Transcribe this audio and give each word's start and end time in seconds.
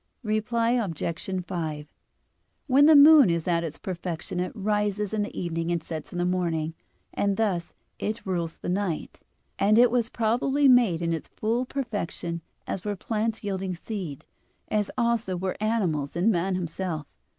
Reply 0.23 0.71
Obj. 0.71 1.43
5: 1.45 1.93
When 2.65 2.87
the 2.87 2.95
moon 2.95 3.29
is 3.29 3.47
at 3.47 3.63
its 3.63 3.77
perfection 3.77 4.39
it 4.39 4.51
rises 4.55 5.13
in 5.13 5.21
the 5.21 5.39
evening 5.39 5.71
and 5.71 5.83
sets 5.83 6.11
in 6.11 6.17
the 6.17 6.25
morning, 6.25 6.73
and 7.13 7.37
thus 7.37 7.75
it 7.99 8.25
rules 8.25 8.57
the 8.57 8.67
night, 8.67 9.19
and 9.59 9.77
it 9.77 9.91
was 9.91 10.09
probably 10.09 10.67
made 10.67 11.03
in 11.03 11.13
its 11.13 11.27
full 11.27 11.65
perfection 11.67 12.41
as 12.65 12.83
were 12.83 12.95
plants 12.95 13.43
yielding 13.43 13.75
seed, 13.75 14.25
as 14.69 14.89
also 14.97 15.37
were 15.37 15.55
animals 15.61 16.15
and 16.15 16.31
man 16.31 16.55
himself. 16.55 17.05